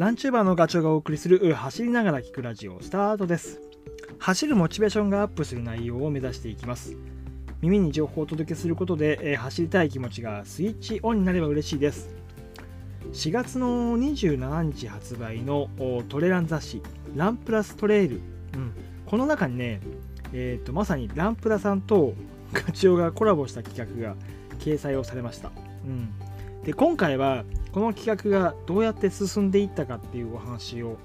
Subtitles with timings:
[0.00, 3.60] ランチューバーのガチョウがお送りする走りながら聞くラジオスタートです。
[4.18, 6.96] 走るモチベーションがアップする内容を目指していきます。
[7.60, 12.14] 耳に情報をお届けすることで、え走りたい気持ちがスイッチオンになれば嬉しいです。
[13.12, 15.68] 4月の27日発売の
[16.08, 16.82] トレラン雑誌
[17.14, 18.22] ランプラストレイル、
[18.54, 18.72] うん、
[19.04, 19.82] この中にね、
[20.32, 22.14] えー、とまさにランプラさんと
[22.54, 24.16] ガチョウがコラボした企画が
[24.60, 25.50] 掲載をされました、
[25.84, 26.14] うん、
[26.64, 30.96] で今回はこの企画がどうやって進んでいったかっていうお話を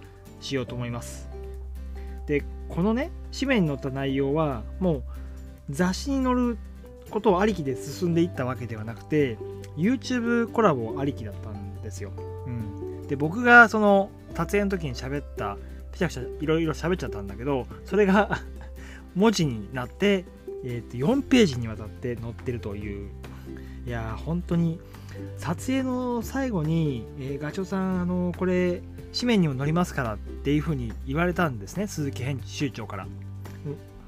[0.42, 1.30] しようと思います。
[2.26, 5.04] でこのね紙面に載った内容はもう
[5.70, 6.58] 雑誌に載る
[7.10, 9.38] ことをありきで進んでいったわけではなくて
[9.78, 12.12] YouTube コラボありきだったんですよ、
[12.48, 15.58] うん、で僕がその撮影の時に喋った
[15.92, 18.40] くしゃくしゃいろいろ喋っちゃったんだけどそれが
[19.16, 20.26] 文字になって、
[20.66, 23.10] えーと4ページにわたって載ってるという
[23.86, 24.80] いやー本当に
[25.38, 28.82] 撮影の最後に、えーガチョウさんあのこれ
[29.14, 33.10] 紙面にも載りますからっていうふうに言われたんですね鈴木編集長から、うん。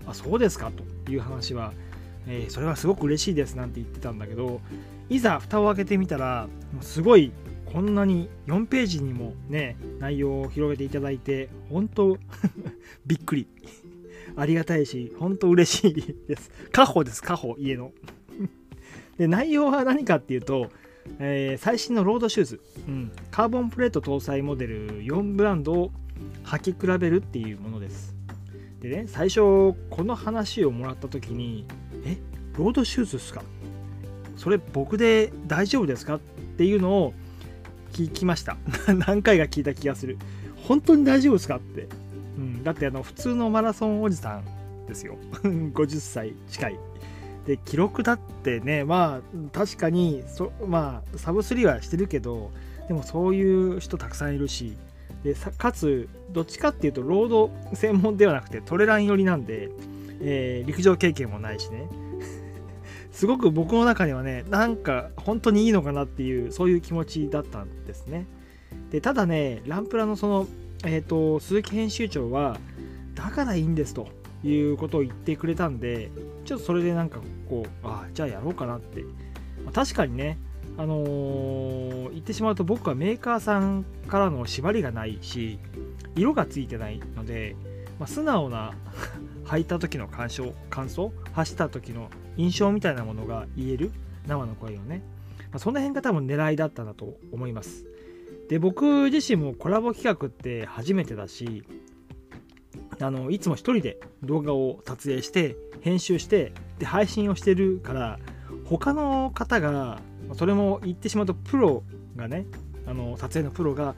[0.10, 0.72] あそうですか
[1.06, 1.74] という話は、
[2.28, 4.62] えーそれはすごく嬉しいですなんて言ってたんだけど
[5.10, 7.32] いざ蓋を開けてみたらもうすごい
[7.72, 12.18] こんなに4ページにもね内容を広げていただいて本当
[13.06, 13.48] びっくり。
[14.36, 15.94] ありがたいし本当嬉しい
[16.28, 16.52] です。
[16.72, 17.92] 家宝です家宝家の
[19.18, 20.70] で内容は何かっていうと、
[21.20, 25.92] えー最新のロードシューズ、うん、カーボンプレート搭載モデル4ブランドを
[26.44, 28.16] 履き比べるっていうものです。
[28.82, 29.74] でね最初こ
[30.04, 31.66] の話をもらった時に
[32.06, 32.18] え
[32.58, 33.42] ロードシューズですか？
[34.36, 36.16] それ僕で大丈夫ですか？
[36.16, 36.20] っ
[36.58, 37.14] ていうのを
[37.94, 38.58] 聞きました。
[39.08, 40.18] 何回か聞いた気がする。
[40.68, 41.56] 本当に大丈夫ですか？
[41.58, 41.88] って、
[42.38, 45.18] うん、だってあの普通のマラソンおじさんですよ。
[45.42, 46.80] 50歳近い。
[47.48, 52.52] で記録だってねまあ確かにそまあサブスリーはしてるけど
[52.90, 54.78] でもそういう人たくさんいるし
[55.24, 59.70] でかつどっちかっていうとロード専門ではなくてトレラン寄りなんで、
[60.22, 61.88] えー陸上経験もないしね。
[63.12, 68.28] すごく僕の中にはねなんか本当にいいのかなっていうそういう気持ちだったんですね。
[68.92, 70.48] でただねランプラのその、
[70.86, 72.60] えー、と鈴木編集長は
[73.16, 74.10] だからいいんですと
[74.44, 76.12] いうことを言ってくれたんで
[76.46, 77.20] ちょっとそれでなんか
[77.50, 79.02] こうああじゃあやろうかなって、
[79.64, 80.38] まあ確かにね
[80.78, 85.60] あのー言ってしまうと僕はメーカーさんからの縛りがないし
[86.16, 87.56] 色がついてないので、
[88.00, 88.74] まあ素直な
[89.46, 93.92] 履いた時の感想感想走った時の印象みたいなものが言える
[94.28, 95.04] 生の声をね、
[95.52, 97.86] まあその辺が多分狙いだったんだと思います。
[98.50, 101.64] で僕自身もコラボ企画って初めてだし
[103.00, 108.20] あのいつも一人で動画を撮影して編集してで配信をしてるから
[108.66, 110.00] 他の方が
[110.34, 111.84] それも言ってしまうとプロ
[112.16, 112.46] がね
[112.86, 113.96] あの撮影のプロが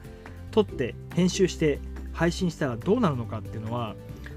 [0.50, 1.78] 撮って編集して
[2.12, 3.94] 配信したらどうなるのかっていうのは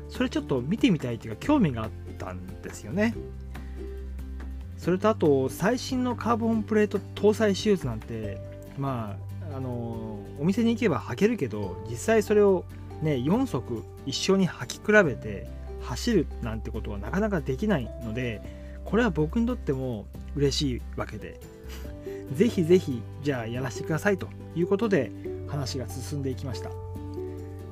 [0.10, 3.16] それちょっと見てみたいっていうか興味があったんですよね。
[4.78, 8.38] それとあと最新のカーボンプレート搭載シューズなんて
[8.78, 9.16] ま
[9.52, 12.66] ああのお店に行けば履けるけど実際それを
[13.02, 15.48] ね4足一緒に履き比べて
[15.84, 18.42] 走るなんてことはなかなかできないので
[18.86, 20.06] これは僕にとっても
[20.36, 21.40] 嬉しいわけで。
[22.34, 25.12] ぜひぜひじゃあやらせてくださいということで
[25.48, 26.72] 話が進んでいきました。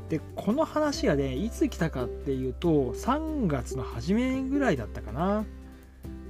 [0.09, 5.45] でこの話がねいつ来たかっていうと3月の初めぐらいだったかな。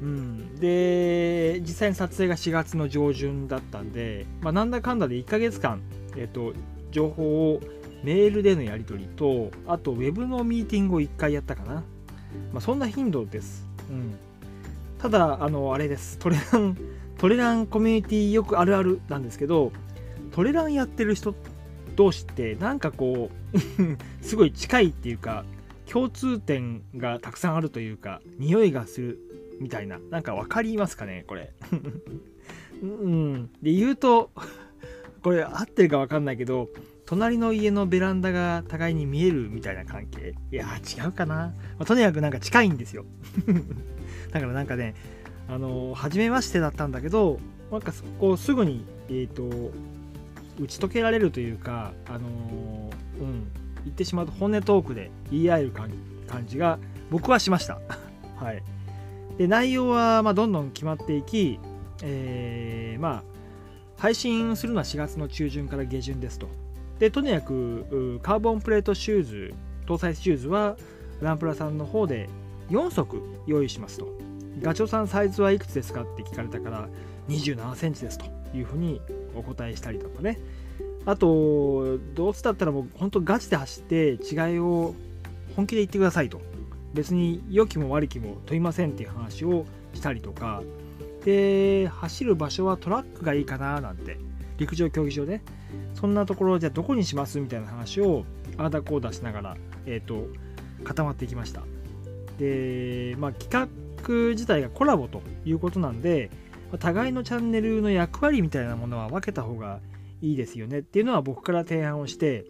[0.02, 0.56] うん。
[0.56, 5.82] で実際に撮影が4月の上旬だったんで、まあ、なんだかんだで1ヶ月間、
[6.16, 6.54] えっと
[6.92, 7.62] 情報を
[8.04, 11.84] メールでのやり取りとあとウェブのミーティングを1回やったかな、ま
[12.56, 14.18] あ、そんな頻度です、うん、
[15.02, 16.20] ただあのあれです。
[16.20, 16.78] トレラン
[17.18, 19.72] トレランコミュニティよくあるあるなんですけど
[20.32, 21.34] トレランやってる人
[21.96, 23.58] 同士ってなんかこう
[24.26, 25.44] すごい近いっていうか
[25.88, 29.20] 共通点がたくさんあるというか匂いがする
[29.60, 31.52] みたいななんか分かりますかねこれ。
[32.82, 33.50] うん。
[33.62, 34.32] で言うと
[35.24, 36.70] これ合ってるか分かんないけど
[37.12, 40.34] 隣の家のベランダが互いに見えるみたいな関係。
[40.50, 43.04] いや違うかな、まあとにかくなんか近いんですよ。
[44.32, 44.96] だからなんかね
[45.50, 49.44] あの初めましてだったんだけどなんかそこすぐにえっ、と
[50.58, 52.30] 打ち解けられるというかあの
[53.20, 53.52] うん
[53.84, 55.90] 言ってしまうと本音トークで言い合える感
[56.28, 56.80] 感じが
[57.10, 57.82] 僕はしました。
[58.40, 58.64] はい。
[59.38, 61.60] で内容はまあどんどん決まっていき
[62.04, 63.24] えーまあ
[63.98, 66.48] 配信するのは4月の中旬から下旬ですと。
[67.02, 69.54] でとにかくカーボンプレートシューズ
[69.88, 70.78] 搭載シューズは
[71.20, 72.30] ランプラさんの方で
[72.70, 74.08] 4足用意しますと。
[74.62, 76.88] ガチョウさんサイズはいくつですかって聞かれたから
[77.28, 78.26] 27センチですと
[78.56, 79.02] いうふうに
[79.34, 80.38] お答えしたりとかね。
[81.08, 84.94] あとどうせだったらもう本当ガチで走って違いを
[85.56, 86.40] 本気で言ってくださいと。
[86.94, 89.66] 別に良きも悪きも問いませんっていう話を
[89.96, 90.62] したりとか。
[91.26, 94.20] で走る場所はトラックがいいかななんて
[94.62, 95.42] 陸上競技場で
[95.96, 98.26] そんなところじゃあどこにしますみたいな話を
[98.58, 100.28] ああだこうだしながら、えーと、
[100.84, 101.64] 固まっていきました。
[102.38, 106.30] で、まあ、企画自体がコラボということなんで
[106.80, 109.80] 互いのチャンネルの役割みたいなものは分けた方が
[110.22, 112.46] いいですよねっていうのは僕から提案をして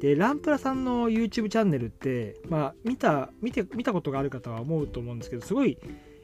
[0.00, 5.78] でランプラさんの YouTube チャンネルって、まあ、見た見て見たことがある方は思うと思うんですけどすごい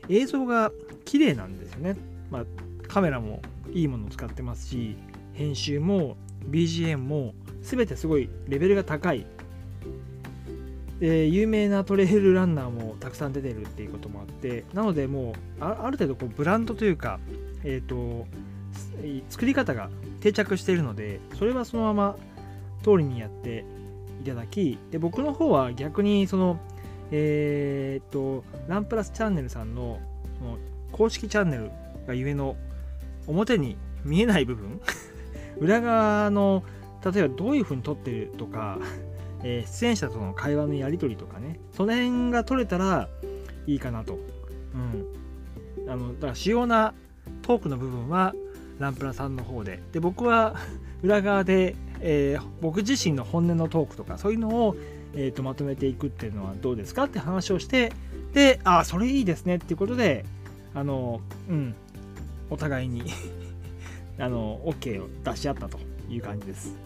[0.09, 0.73] 映像が
[1.05, 1.97] 綺麗なんですよね、
[2.31, 2.45] まあ、
[2.89, 3.43] カメラも
[3.73, 4.97] いいものを使ってますし
[5.37, 6.17] 編集も
[6.51, 9.27] BGM も全てすごいレベルが高い。
[10.99, 17.21] で有名なトレイルランナーもたくさん出てるっていうこともあってなのでもうある程度こうブランドというか、
[17.65, 18.27] えーと、
[19.29, 19.91] 作り方が
[20.21, 22.17] 定着しているのでそれはそのまま
[22.83, 23.67] 通りにやって
[24.23, 26.59] いただきで僕の方は逆にその
[27.11, 30.01] えっ、とランプラスチャンネルさんの
[30.39, 30.59] その
[30.93, 31.71] 公式チャンネル
[32.07, 32.57] がゆえの
[33.27, 34.81] 表に見えない部分。
[35.59, 36.63] 裏側の
[37.05, 38.79] 例えばどういう風に撮ってるとか、
[39.43, 43.09] えー、出演者との会話のやり取りとかねその辺が撮れたら
[43.67, 44.19] いいかなと、
[44.75, 46.95] うん、あのだから主要な
[47.43, 48.35] トークの部分は
[48.79, 49.83] ランプラさんの方で。
[49.93, 50.57] で僕は
[51.03, 54.77] 裏側で、えー、僕自身の本音のトークとかそういうのを、
[55.15, 57.93] えーと、まとめていくっていうのはどうですかって話をして
[58.33, 60.25] でああそれいいですねっていうことで
[60.75, 61.75] あのうん。
[62.51, 63.03] お互いに
[64.19, 65.79] あの OK を出し合ったと
[66.09, 66.77] いう感じです。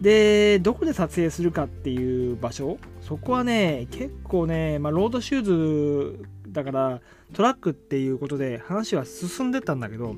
[0.00, 7.00] で、どこで撮影するかっていう場所、そこはね、結構ね、まあ、ロードシューズだから
[7.32, 10.16] トラックっていうことで話は進んでたんだけど、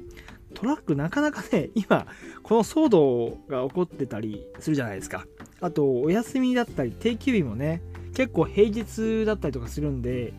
[0.55, 2.07] トラックなかなかね、今、
[2.43, 5.27] この騒動が起こってたりするじゃないですか。
[5.61, 7.83] あと、お休みだったり、定休日もね、
[8.15, 10.33] 結構平日だったりとかするんで、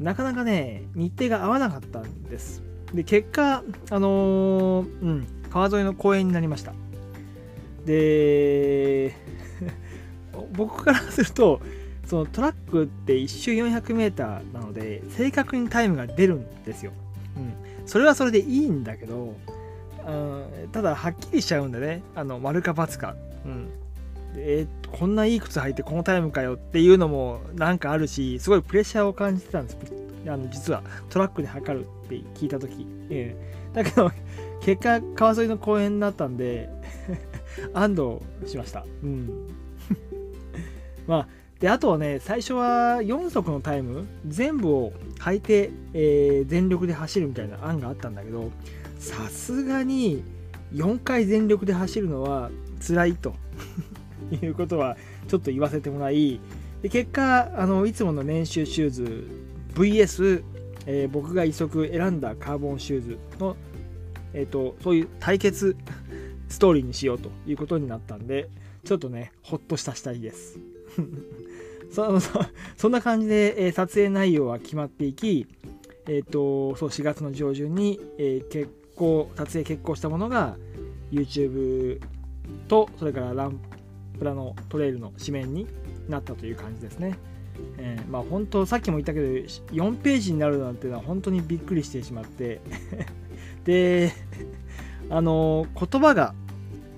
[0.00, 2.64] なかなかね、日程が合わなかったんです。
[2.94, 6.72] で、結果、あのー、うん、川沿いの公園になりました。
[7.86, 9.14] で、
[10.56, 11.60] 僕からすると、
[12.06, 16.92] そのトラックって1周 400m なので、正確にタイムが出るんですよ。
[17.36, 17.86] うん。
[17.86, 19.34] それはそれでいいんだけど、
[20.06, 23.16] うん、ただ、はっきりしちゃうんでね、あの、丸か×か。
[23.44, 23.68] うん。
[24.34, 30.01] えー、こんないい靴履いてこのタイムかよっていうのもなんかあるし、すごいプレッシャーを感じてたんです。
[30.26, 34.10] あの実はトラックで測るって聞いた時、えー、だけど
[34.62, 36.68] 結果川沿いの公園だったんで
[37.74, 38.86] 安堵しました。
[39.02, 39.48] うん。
[41.06, 41.28] まあ
[41.58, 48.50] であとはね最初は4足のタイム全部を履いて、えー、全力で走るみたいな案があったんだけど
[48.98, 50.24] さすがに
[50.72, 52.50] 4回全力で走るのは
[52.84, 53.34] 辛いと
[54.42, 54.96] いうことは
[55.28, 56.40] ちょっと言わせてもらい
[56.82, 59.24] で結果あのいつもの練習シューズ
[59.74, 60.42] VS、
[60.86, 63.56] えー、僕が一足選んだカーボンシューズの、
[64.34, 65.76] えーと、そういう対決
[66.48, 68.48] ストーリーにしようということになったんで
[68.84, 70.58] ちょっとねほっとしたしたいです
[71.90, 72.40] そそ
[72.76, 75.46] そんな感じで、えー、撮影内容は決まっていき、
[76.06, 80.56] えーと、そう4月の上旬に、えー、結構撮影決行したものが
[81.10, 82.00] YouTube
[82.68, 83.60] とそれからラン
[84.18, 85.66] プラのトレイルの紙面に
[86.08, 87.18] なったという感じですね。
[87.78, 92.60] えー、まあ本当さっきも言ったけど4ページになるなんてのは本当にびっくりしてしまって。
[93.64, 94.12] で
[95.08, 96.34] あの言葉が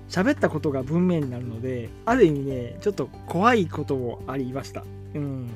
[0.09, 4.83] 喋ったことが文面になるのである意味ねちょっと怖いこともありました。
[5.13, 5.49] うん。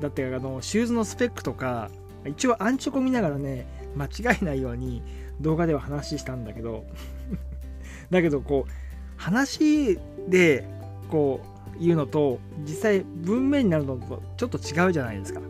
[0.00, 1.90] だってあのシューズのスペックとか
[2.24, 3.66] 一応アンチョコ見ながらね
[3.96, 5.02] 間違えないように
[5.40, 6.84] 動画では話したんだけど。
[8.10, 8.70] だけどこう
[9.16, 10.66] 話で
[11.08, 11.49] こう
[11.80, 15.40] いうのと実際文面になるのとちょっと違うじゃないですか。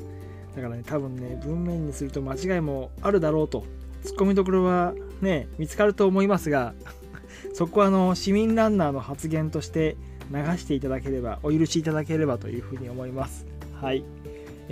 [0.55, 3.65] だからね多分ね文面にすると間違いもあるだろうと
[4.03, 6.75] ツッコミどころはね見つかると思いますが
[7.55, 9.97] そこはあの市民ランナーの発言として
[10.33, 13.47] 流していただければお許しいただければというふうに思います。
[13.81, 14.05] はい。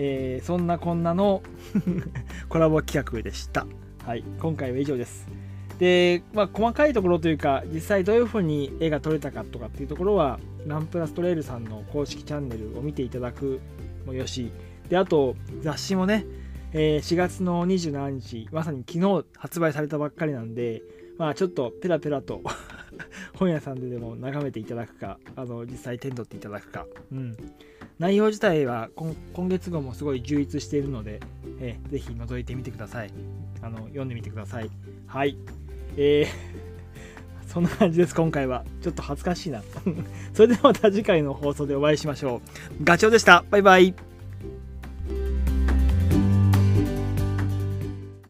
[0.00, 1.42] えー、そんなこんなの
[2.48, 3.66] コラボ企画でした。
[4.04, 4.22] はい。
[4.38, 5.26] 今回は以上です。
[5.78, 13.60] で、まあ、細かいところというか実際どういうふうに絵が撮れたかとかっていうところはランプラストレイルさんの公式チャンネルを見ていただく
[14.06, 14.50] もよし。
[14.88, 16.24] であと雑誌もね、
[16.72, 20.82] えー、4月の27日まさに昨日発売されたばっかりなんで
[21.18, 22.40] まあちょっとペラペラと
[23.36, 27.36] 本屋さんででも眺めていただくかあの実際手に取っていただくか、うん、
[27.98, 31.20] 内容自体は今月号もすごい充実しているので、
[31.60, 33.10] えー、ぜひ覗いてみてください。
[33.60, 34.70] あの読んでみてください。
[35.06, 35.36] はい。
[35.98, 36.58] えー
[37.48, 38.62] そんな感じです今回は。
[38.82, 39.62] ちょっと恥ずかしいな。
[40.34, 42.42] それではまた次回の放送でお会いしましょ
[42.80, 42.84] う。
[42.84, 43.42] ガチョウでした。
[43.50, 44.07] バイバイ。